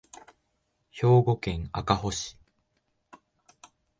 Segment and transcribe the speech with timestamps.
[0.89, 2.35] 兵庫県赤穂市